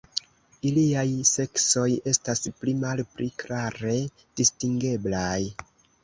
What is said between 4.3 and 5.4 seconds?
distingeblaj.